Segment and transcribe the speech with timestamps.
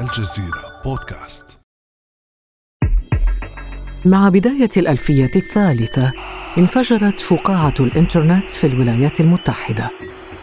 [0.00, 1.44] الجزيرة بودكاست.
[4.04, 6.12] مع بداية الألفية الثالثة
[6.58, 9.90] انفجرت فقاعة الإنترنت في الولايات المتحدة.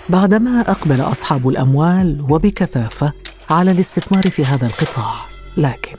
[0.10, 3.14] بعدما أقبل أصحاب الأموال وبكثافة
[3.50, 5.14] على الاستثمار في هذا القطاع.
[5.58, 5.98] لكن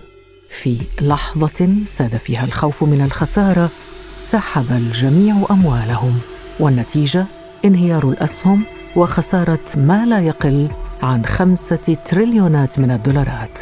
[0.49, 3.71] في لحظة ساد فيها الخوف من الخسارة
[4.15, 6.19] سحب الجميع أموالهم.
[6.61, 7.27] والنتيجة؟
[7.65, 8.63] انهيار الأسهم
[8.97, 10.69] وخسارة ما لا يقل
[11.03, 13.59] عن خمسة تريليونات من الدولارات.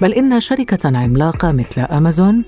[0.00, 2.44] بل إن شركة عملاقة مثل أمازون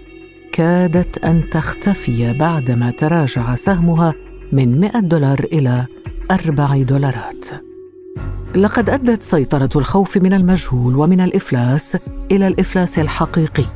[0.52, 4.14] كادت أن تختفي بعدما تراجع سهمها
[4.52, 5.86] من 100 دولار إلى
[6.30, 7.46] 4 دولارات.
[8.54, 11.96] لقد أدت سيطرة الخوف من المجهول ومن الإفلاس
[12.30, 13.66] إلى الإفلاس الحقيقي.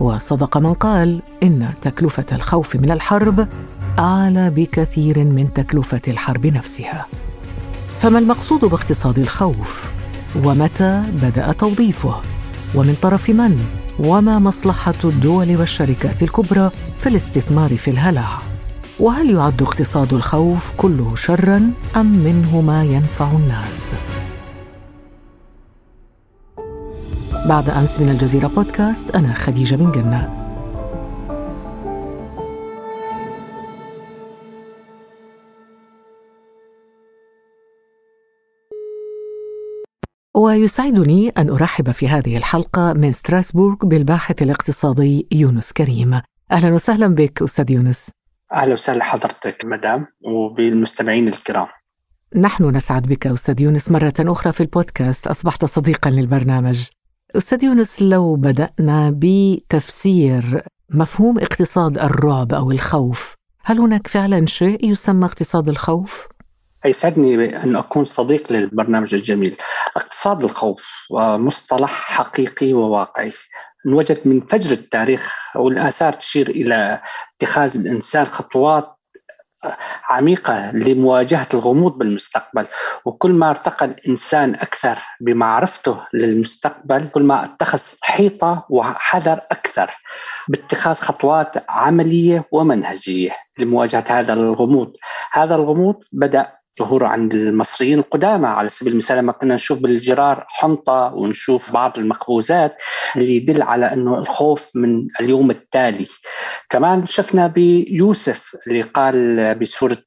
[0.00, 3.48] وصدق من قال إن تكلفة الخوف من الحرب
[3.98, 7.06] أعلى بكثير من تكلفة الحرب نفسها.
[8.00, 9.88] فما المقصود باقتصاد الخوف؟
[10.44, 12.22] ومتى بدأ توظيفه؟
[12.74, 13.64] ومن طرف من؟
[13.98, 18.28] وما مصلحة الدول والشركات الكبرى في الاستثمار في الهلع؟
[19.00, 23.92] وهل يعد اقتصاد الخوف كله شرا أم منه ما ينفع الناس؟
[27.48, 30.39] بعد أمس من الجزيرة بودكاست أنا خديجة بن جنة.
[40.34, 46.20] ويسعدني أن أرحب في هذه الحلقة من ستراسبورغ بالباحث الاقتصادي يونس كريم.
[46.52, 48.10] أهلا وسهلا بك أستاذ يونس.
[48.52, 51.66] أهلا وسهلا حضرتك مدام وبالمستمعين الكرام.
[52.36, 55.26] نحن نسعد بك أستاذ يونس مرة أخرى في البودكاست.
[55.26, 56.88] أصبحت صديقا للبرنامج.
[57.36, 65.24] أستاذ يونس لو بدأنا بتفسير مفهوم اقتصاد الرعب أو الخوف هل هناك فعلا شيء يسمى
[65.24, 66.28] اقتصاد الخوف؟
[66.84, 69.56] يسعدني أن أكون صديق للبرنامج الجميل.
[69.96, 73.32] اقتصاد الخوف مصطلح حقيقي وواقعي.
[73.86, 77.00] انوجد من فجر التاريخ والآثار تشير إلى
[77.36, 78.96] اتخاذ الإنسان خطوات
[80.08, 82.66] عميقة لمواجهة الغموض بالمستقبل.
[83.04, 89.90] وكل ما ارتقى الإنسان أكثر بمعرفته للمستقبل كل ما اتخذ حيطة وحذر أكثر
[90.48, 94.92] باتخاذ خطوات عملية ومنهجية لمواجهة هذا الغموض.
[95.32, 98.46] هذا الغموض بدأ ظهور عند المصريين القدامى.
[98.46, 102.76] على سبيل المثال لما كنا نشوف بالجرار حنطة ونشوف بعض المخبوزات
[103.16, 106.06] اللي يدل على أنه الخوف من اليوم التالي.
[106.70, 110.02] كمان شفنا بيوسف اللي قال بسورة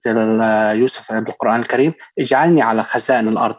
[0.73, 3.55] يوسف بالقرآن الكريم اجعلني على خزائن الأرض.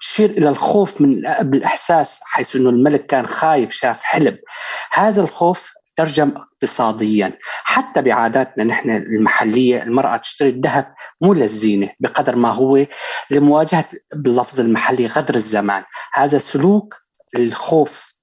[0.00, 4.38] تشير إلى الخوف من بالإحساس حيث أنه الملك كان خايف شاف حلم
[4.92, 7.38] هذا الخوف ترجم اقتصاديا.
[7.64, 12.86] حتى بعاداتنا نحن المحلية المرأة تشتري الذهب مو للزينة بقدر ما هو
[13.30, 13.84] لمواجهة
[14.14, 15.84] باللفظ المحلي غدر الزمان.
[16.12, 16.94] هذا سلوك
[17.36, 18.14] الخوف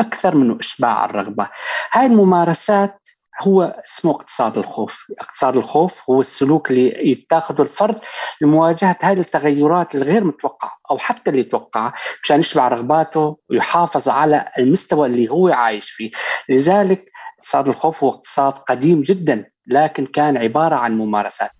[0.00, 1.48] أكثر من إشباع الرغبة.
[1.92, 3.00] هاي الممارسات
[3.40, 5.06] هو اسمه اقتصاد الخوف.
[5.20, 7.98] اقتصاد الخوف هو السلوك اللي يتاخذه الفرد
[8.40, 11.92] لمواجهة هذه التغيرات الغير متوقعة أو حتى اللي يتوقعها
[12.22, 16.10] مشان يشبع رغباته ويحافظ على المستوى اللي هو عايش فيه.
[16.48, 17.09] لذلك
[17.40, 21.50] اقتصاد الخوف هو اقتصاد قديم جدا لكن كان عبارة عن ممارسات.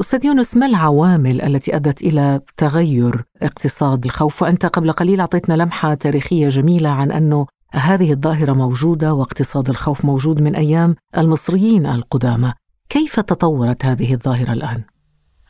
[0.00, 5.94] أستاذ يونس ما العوامل التي أدت إلى تغير اقتصاد الخوف؟ وأنت قبل قليل أعطيتنا لمحة
[5.94, 12.52] تاريخية جميلة عن أنه هذه الظاهرة موجودة واقتصاد الخوف موجود من أيام المصريين القدامى.
[12.88, 14.84] كيف تطورت هذه الظاهرة الآن؟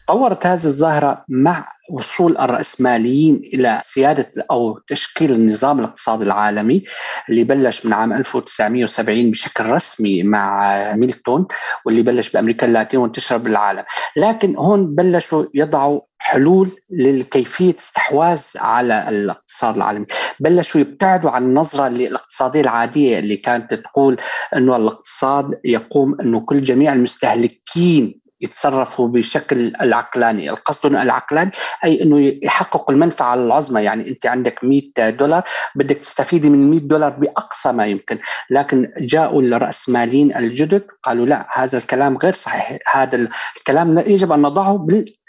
[0.06, 6.82] تطورت هذه الظاهرة مع وصول الرأسماليين إلى سيادة أو تشكيل النظام الاقتصادي العالمي
[7.30, 11.46] اللي بلش من عام 1970 بشكل رسمي مع ميلتون
[11.86, 13.84] واللي بلش بأمريكا اللاتينية وانتشر بالعالم.
[14.16, 20.06] لكن هون بلشوا يضعوا حلول لكيفية استحواذ على الاقتصاد العالمي.
[20.40, 24.16] بلشوا يبتعدوا عن النظرة الاقتصادية العادية اللي كانت تقول
[24.56, 30.50] أنه الاقتصاد يقوم أنه كل جميع المستهلكين يتصرفوا بشكل العقلاني.
[30.50, 31.50] القصد العقلاني
[31.84, 35.42] أي أنه يحققوا المنفعة العظمى يعني أنت عندك 100 دولار
[35.74, 38.18] بدك تستفيدي من 100 دولار بأقصى ما يمكن.
[38.50, 42.78] لكن جاءوا الرأسماليين الجدد قالوا لا هذا الكلام غير صحيح.
[42.92, 44.86] هذا الكلام يجب أن نضعه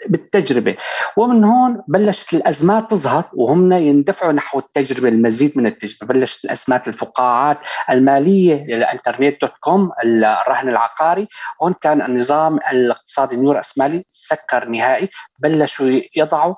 [0.08, 0.76] بالتجربة.
[1.16, 6.14] ومن هون بلشت الأزمات تظهر وهم يندفعوا نحو التجربة المزيد من التجربة.
[6.14, 7.58] بلشت الأزمات الفقاعات
[7.90, 11.28] المالية للانترنت دوت كوم الرهن العقاري.
[11.62, 12.58] هون كان النظام
[12.98, 15.08] الاقتصادي النيو رأسمالي سكر نهائي
[15.38, 16.54] بلشوا يضعوا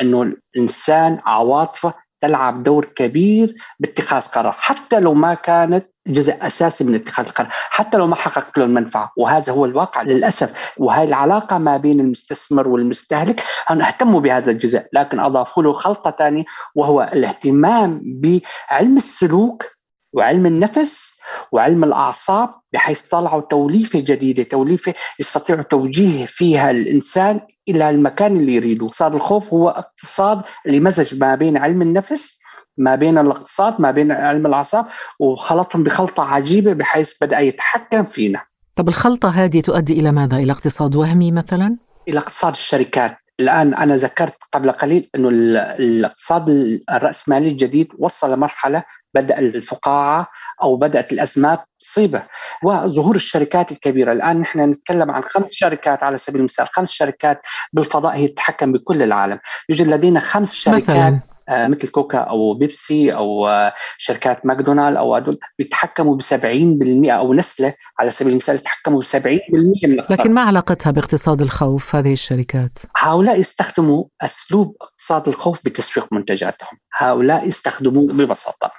[0.00, 6.94] إنه الإنسان عواطفه تلعب دور كبير باتخاذ قرار حتى لو ما كانت جزء أساسي من
[6.94, 11.76] اتخاذ القرار، حتى لو ما حققت له المنفعة، وهذا هو الواقع للأسف، وهي العلاقة ما
[11.76, 16.44] بين المستثمر والمستهلك هم اهتموا بهذا الجزء، لكن اضافوا له خلطة ثانية
[16.74, 19.64] وهو الاهتمام بعلم السلوك
[20.12, 21.09] وعلم النفس
[21.52, 28.86] وعلم الأعصاب بحيث طلعوا توليفة جديدة، توليفة يستطيعوا توجيه فيها الإنسان إلى المكان اللي يريده،
[28.86, 32.40] اقتصاد الخوف هو اقتصاد اللي مزج ما بين علم النفس
[32.78, 34.86] ما بين الاقتصاد ما بين علم الأعصاب
[35.18, 38.42] وخلطهم بخلطة عجيبة بحيث بدأ يتحكم فينا.
[38.76, 41.76] طب الخلطة هذه تؤدي إلى ماذا؟ إلى اقتصاد وهمي مثلا؟
[42.08, 46.48] إلى اقتصاد الشركات، الآن أنا ذكرت قبل قليل إنه الاقتصاد
[46.90, 48.84] الرأسمالي الجديد وصل لمرحلة
[49.14, 50.28] بدأ الفقاعة
[50.62, 52.22] أو بدأت الأزمات تصيبه.
[52.62, 54.12] وظهور الشركات الكبيرة.
[54.12, 56.68] الآن نحن نتكلم عن خمس شركات على سبيل المثال.
[56.68, 57.40] خمس شركات
[57.72, 59.38] بالفضاء هي تتحكم بكل العالم.
[59.68, 65.38] يوجد لدينا خمس شركات مثلا مثل كوكا أو بيبسي أو آه، شركات ماكدونالد أو هدول
[65.58, 69.18] بيتحكموا ب 70% أو نسلة على سبيل المثال يتحكموا ب 70%
[69.52, 76.78] من لكن ما علاقتها باقتصاد الخوف هذه الشركات؟ هؤلاء يستخدموا أسلوب اقتصاد الخوف بتسويق منتجاتهم،
[76.96, 78.70] هؤلاء يستخدموه ببساطة.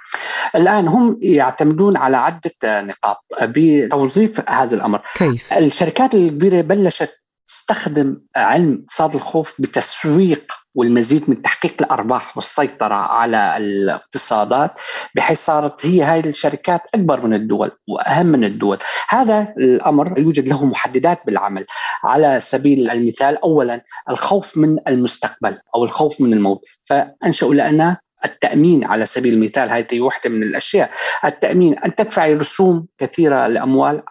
[0.54, 5.02] الآن هم يعتمدون على عدة نقاط بتوظيف هذا الأمر.
[5.14, 7.21] كيف؟ الشركات الكبيرة بلشت
[7.52, 14.80] تستخدم علم اقتصاد الخوف بتسويق والمزيد من تحقيق الأرباح والسيطرة على الاقتصادات
[15.14, 18.78] بحيث صارت هي هاي الشركات أكبر من الدول وأهم من الدول،
[19.08, 21.66] هذا الأمر يوجد له محددات بالعمل.
[22.04, 29.06] على سبيل المثال اولا الخوف من المستقبل أو الخوف من الموت، فانشأوا لنا التأمين على
[29.06, 30.90] سبيل المثال هذه واحدة من الأشياء.
[31.24, 34.02] التأمين أن تدفعي رسوم كثيرة لأموال.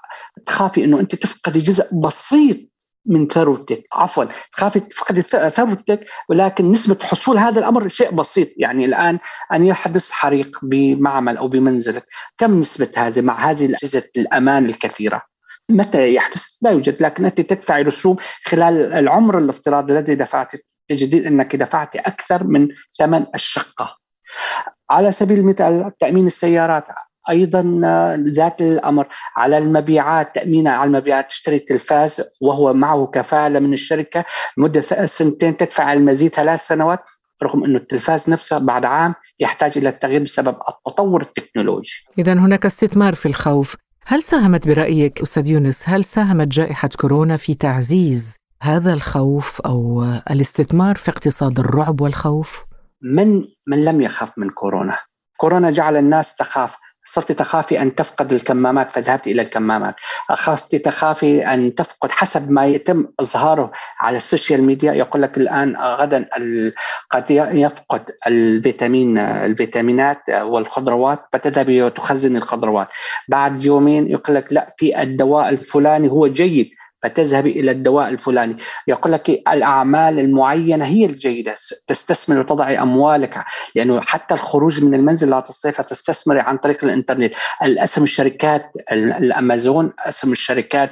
[0.46, 2.71] تخافي أنه أنت تفقدي جزء بسيط
[3.06, 3.84] من ثروتك.
[3.94, 8.48] عفوا تخافي تفقدي ثروتك ولكن نسبة حصول هذا الأمر شيء بسيط.
[8.58, 9.20] يعني الآن
[9.54, 12.06] أن يحدث حريق بمعمل أو بمنزلك.
[12.38, 15.22] كم نسبة هذه مع هذه أجهزة الأمان الكثيرة؟
[15.70, 20.52] متى يحدث؟ لا يوجد لكن أنت تدفعي رسوم خلال العمر الافتراضي الذي دفعت
[20.90, 22.68] تجدين أنك دفعت أكثر من
[23.00, 23.98] ثمن الشقة.
[24.90, 26.86] على سبيل المثال تأمين السيارات.
[27.30, 27.82] أيضا
[28.28, 29.08] ذات الأمر
[29.38, 34.26] على المبيعات تأمين على المبيعات تشتري تلفاز وهو معه كفالة من الشركة
[34.58, 37.00] مده سنتين تدفع المزيد ثلاث سنوات
[37.44, 42.06] رغم إنه التلفاز نفسه بعد عام يحتاج إلى التغيير بسبب التطور التكنولوجي.
[42.18, 43.76] اذا هناك استثمار في الخوف،
[44.06, 50.96] هل ساهمت برأيك أستاذ يونس هل ساهمت جائحة كورونا في تعزيز هذا الخوف أو الاستثمار
[50.96, 52.66] في اقتصاد الرعب والخوف؟
[53.02, 54.98] من من لم يخف من كورونا؟
[55.38, 59.96] كورونا جعل الناس تخاف صرت تخافي أن تفقد الكمامات فذهبت إلى الكمامات.
[60.30, 64.94] أخافت تخافي أن تفقد حسب ما يتم إظهاره على السوشيال ميديا.
[64.94, 66.30] يقول لك الآن غدا
[67.10, 72.88] قد يفقد الفيتامين الفيتامينات والخضروات فتذهبي وتخزن الخضروات.
[73.28, 76.70] بعد يومين يقول لك لا في الدواء الفلاني هو جيد.
[77.04, 78.58] فتذهبي إلى الدواء الفلاني.
[78.88, 81.56] يقول لك الأعمال المعينة هي الجيدة
[81.88, 83.44] تستثمر وتضعي أموالك.
[83.76, 87.34] لأنه حتى الخروج من المنزل لا تستطيع فتستثمري عن طريق الإنترنت.
[87.64, 90.92] الاسهم الشركات الأمازون أسهم الشركات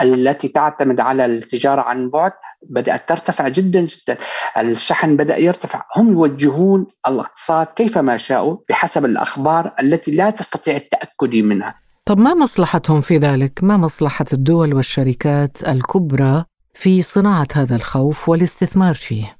[0.00, 2.32] التي تعتمد على التجارة عن بعد
[2.62, 4.16] بدأت ترتفع جدا جدا.
[4.58, 5.84] الشحن بدأ يرتفع.
[5.96, 11.81] هم يوجهون الاقتصاد كيفما شاءوا بحسب الأخبار التي لا تستطيع التأكد منها.
[12.04, 16.44] طب ما مصلحتهم في ذلك؟ ما مصلحة الدول والشركات الكبرى
[16.74, 19.36] في صناعة هذا الخوف والاستثمار فيه؟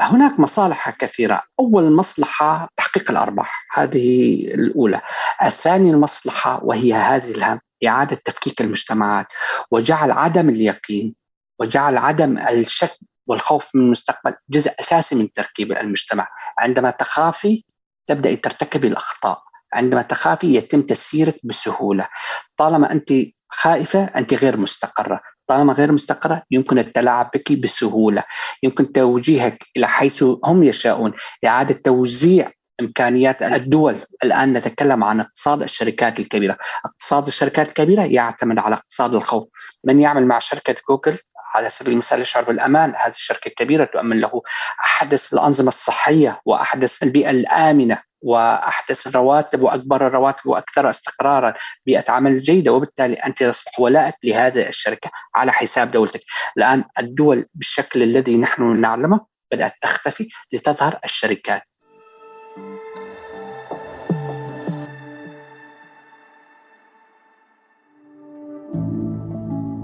[0.00, 5.00] هناك مصالح كثيرة أول مصلحة تحقيق الأرباح هذه الأولى
[5.42, 9.26] الثانية المصلحة وهي هذه الهم إعادة تفكيك المجتمعات
[9.70, 11.14] وجعل عدم اليقين
[11.58, 17.64] وجعل عدم الشك والخوف من المستقبل جزء أساسي من تركيب المجتمع عندما تخافي
[18.06, 22.08] تبدأي ترتكبي الأخطاء عندما تخافي يتم تسييرك بسهولة.
[22.56, 23.12] طالما أنت
[23.48, 25.20] خائفة أنت غير مستقرة.
[25.48, 28.24] طالما غير مستقرة يمكن التلاعب بك بسهولة.
[28.62, 31.12] يمكن توجيهك إلى حيث هم يشاءون.
[31.46, 33.96] إعادة توزيع إمكانيات الدول.
[34.24, 36.58] الآن نتكلم عن اقتصاد الشركات الكبيرة.
[36.84, 39.48] اقتصاد الشركات الكبيرة يعتمد على اقتصاد الخوف.
[39.84, 41.18] من يعمل مع شركة جوجل
[41.54, 44.42] على سبيل المثال يشعر بالامان، هذه الشركة الكبيرة تؤمن له.
[44.84, 48.02] أحدث الأنظمة الصحية وأحدث البيئة الآمنة.
[48.26, 51.54] وأحدث الرواتب وأكبر الرواتب وأكثر استقرارا،
[51.86, 56.20] بيئه عمل جيده وبالتالي أنت تصبح ولاء لهذه الشركة على حساب دولتك،
[56.58, 59.20] الآن الدول بالشكل الذي نحن نعلمه
[59.52, 61.62] بدأت تختفي لتظهر الشركات.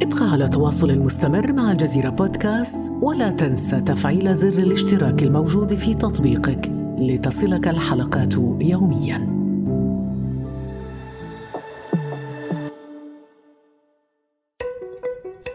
[0.03, 6.82] ابقى على تواصل مستمر مع الجزيرة بودكاست ولا تنسى تفعيل زر الاشتراك الموجود في تطبيقك.
[7.07, 9.43] لتصلك الحلقات يومياً.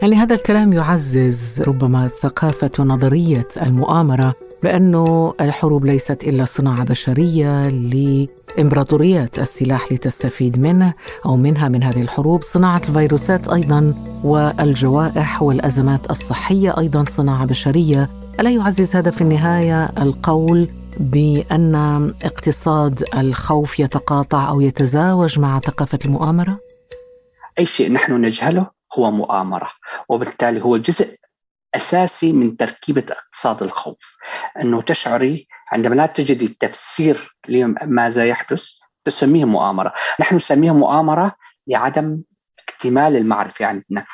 [0.01, 9.39] يعني هذا الكلام يعزز ربما ثقافة نظرية المؤامرة بأنه الحروب ليست إلا صناعة بشرية لإمبراطوريات
[9.39, 10.94] السلاح لتستفيد منه
[11.25, 18.50] أو منها من هذه الحروب صناعة الفيروسات أيضا والجوائح والأزمات الصحية أيضا صناعة بشرية ألا
[18.50, 20.68] يعزز هذا في النهاية القول
[21.00, 21.75] بأن
[22.24, 26.60] اقتصاد الخوف يتقاطع أو يتزاوج مع ثقافة المؤامرة؟
[27.60, 29.72] أي شيء نحن نجهله هو مؤامرة
[30.10, 31.18] وبالتالي هو جزء
[31.75, 34.18] أساسي من تركيبة اقتصاد الخوف.
[34.62, 38.66] أنه تشعري عندما لا تجدي تفسير لماذا يحدث
[39.06, 39.94] تسميه مؤامرة.
[40.20, 41.36] نحن نسميه مؤامرة
[41.68, 42.22] لعدم
[42.60, 44.06] اكتمال المعرفة عندنا.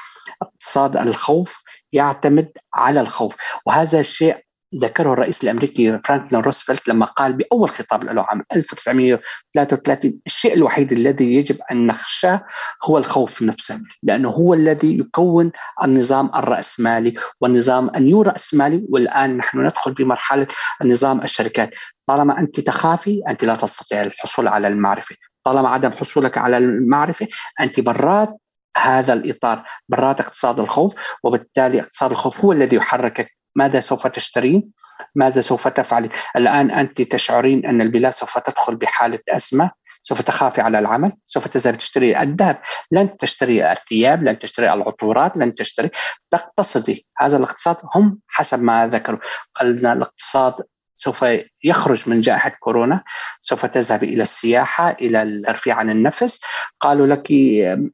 [0.42, 1.64] اقتصاد الخوف
[1.94, 3.36] يعتمد على الخوف
[3.66, 4.43] وهذا الشيء
[4.82, 11.34] ذكره الرئيس الأمريكي فرانكلين روزفلت لما قال بأول خطاب له عام 1933 الشيء الوحيد الذي
[11.36, 12.46] يجب أن نخشاه
[12.84, 15.52] هو الخوف نفسه لأنه هو الذي يكون
[15.84, 20.48] النظام الرأسمالي والنظام ال neo رأسمالي والآن نحن ندخل بمرحلة
[20.82, 21.76] النظام الشركات.
[22.06, 25.16] طالما أنت تخافي أنت لا تستطيع الحصول على المعرفة.
[25.44, 27.28] طالما عدم حصولك على المعرفة
[27.60, 28.38] أنت برات
[28.78, 34.72] هذا الإطار برات اقتصاد الخوف وبالتالي اقتصاد الخوف هو الذي يحركك ماذا سوف تشترين؟
[35.16, 39.72] ماذا سوف تفعلي الآن أنت تشعرين أن البلاد سوف تدخل بحالة أزمة
[40.04, 42.62] سوف تخافي على العمل سوف تذهب تشتري الذهب.
[42.92, 45.90] لن تشتري الثياب لن تشتري العطورات لن تشتري.
[46.32, 47.06] تقتصدي.
[47.18, 49.20] هذا الاقتصاد هم حسب ما ذكروا.
[49.56, 50.54] قلنا الاقتصاد
[50.94, 51.26] سوف
[51.64, 53.04] يخرج من جائحة كورونا
[53.42, 56.42] سوف تذهب إلى السياحة إلى الترفيه عن النفس.
[56.80, 57.32] قالوا لك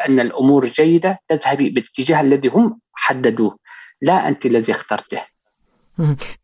[0.08, 3.58] أن الأمور جيدة تذهبي باتجاه الذي هم حددوه.
[4.02, 5.22] لا أنت الذي اخترته.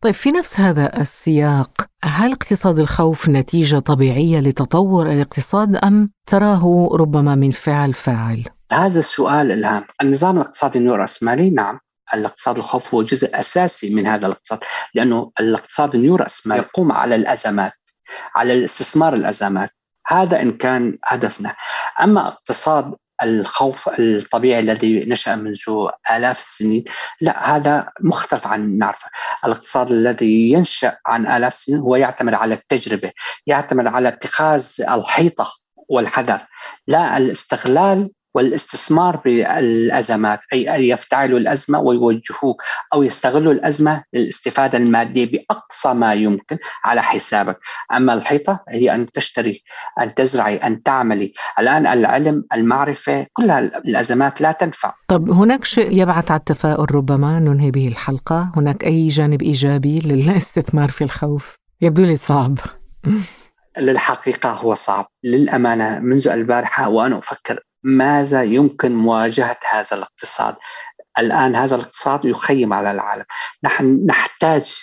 [0.02, 1.72] طيب في نفس هذا السياق
[2.04, 9.52] هل اقتصاد الخوف نتيجة طبيعية لتطور الاقتصاد أم تراه ربما من فعل فاعل؟ هذا السؤال
[9.52, 11.80] الهام النظام الاقتصادي النيوراسمالي نعم
[12.14, 14.60] الاقتصاد الخوف هو جزء أساسي من هذا الاقتصاد
[14.94, 17.74] لأنه الاقتصاد النيوراسمالي يقوم على الأزمات
[18.36, 19.70] على الاستثمار الأزمات.
[20.08, 21.56] هذا إن كان هدفنا.
[22.02, 22.96] أما اقتصاد
[23.26, 26.84] الخوف الطبيعي الذي نشأ منذ آلاف السنين.
[27.22, 29.10] لا هذا مختلف عن نعرفه
[29.46, 33.12] الاقتصاد الذي ينشأ عن آلاف السنين هو يعتمد على التجربة
[33.48, 35.52] يعتمد على اتخاذ الحيطة
[35.90, 36.40] والحذر.
[36.88, 42.62] لا الاستغلال والاستثمار بالازمات أي أن يفتعلوا الأزمة ويوجهوك
[42.94, 47.60] أو يستغلوا الأزمة للاستفادة المادية بأقصى ما يمكن على حسابك،
[47.96, 49.64] أما الحيطة هي أن تشتري،
[50.02, 54.94] أن تزرعي، أن تعملي، الآن العلم، المعرفة، كل الأزمات لا تنفع.
[55.08, 60.90] طب هناك شيء يبعث على التفاؤل ربما ننهي به الحلقة، هناك أي جانب إيجابي للاستثمار
[60.90, 62.58] في الخوف؟ يبدو لي صعب.
[63.78, 70.56] للحقيقة هو صعب للأمانة منذ البارحة وأنا أفكر ماذا يمكن مواجهة هذا الاقتصاد؟
[71.20, 73.26] الآن هذا الاقتصاد يخيم على العالم.
[73.64, 74.76] نحن نحتاج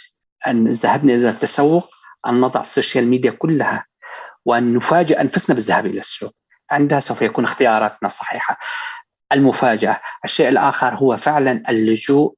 [0.47, 1.91] أن ذهبنا إلى التسوق
[2.27, 3.87] أن نضع السوشيال ميديا كلها
[4.45, 6.35] وأن نفاجئ أنفسنا بالذهاب إلى السوق.
[6.71, 8.59] عندها سوف يكون اختياراتنا صحيحة.
[9.33, 12.35] المفاجأة الشيء الآخر هو فعلا اللجوء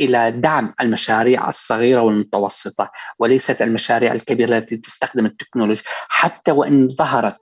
[0.00, 5.84] إلى دعم المشاريع الصغيرة والمتوسطة وليست المشاريع الكبيرة التي تستخدم التكنولوجيا.
[6.08, 7.36] حتى وإن ظهرت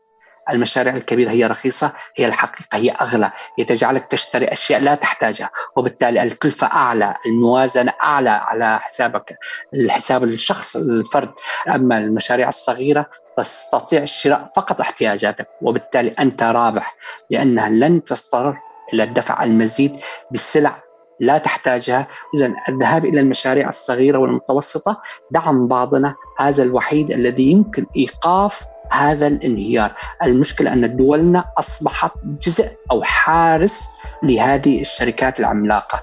[0.51, 5.51] المشاريع الكبيرة هي رخيصة هي الحقيقة هي أغلى هي تجعلك تشتري أشياء لا تحتاجها.
[5.77, 9.37] وبالتالي الكلفة أعلى الموازنة أعلى على حسابك
[9.75, 11.31] الحساب الشخص الفرد.
[11.69, 15.49] أما المشاريع الصغيرة تستطيع الشراء فقط احتياجاتك.
[15.63, 16.97] وبالتالي أنت رابح
[17.31, 18.57] لأنها لن تضطر
[18.95, 19.97] إلى الدفع المزيد
[20.31, 20.83] بالسلع
[21.21, 22.07] لا تحتاجها.
[22.35, 29.95] إذا الذهاب إلى المشاريع الصغيرة والمتوسطة دعم بعضنا هذا الوحيد الذي يمكن إيقاف هذا الانهيار.
[30.23, 33.89] المشكلة أن دولنا أصبحت جزء أو حارس
[34.23, 36.03] لهذه الشركات العملاقة.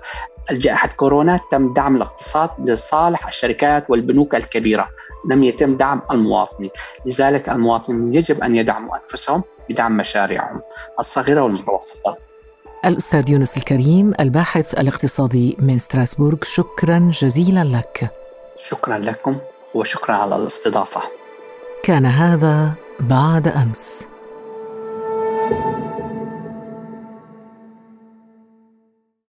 [0.51, 4.89] جائحة كورونا تم دعم الاقتصاد لصالح الشركات والبنوك الكبيرة.
[5.30, 6.70] لم يتم دعم المواطنين.
[7.06, 10.62] لذلك المواطنين يجب أن يدعموا أنفسهم بدعم مشاريعهم
[11.00, 12.18] الصغيرة والمتوسطة.
[12.86, 18.10] الأستاذ يونس الكريم الباحث الاقتصادي من ستراسبورغ شكرا جزيلا لك.
[18.58, 19.38] شكرا لكم
[19.74, 21.01] وشكرا على الاستضافة.
[21.86, 24.08] كان هذا بعد أمس.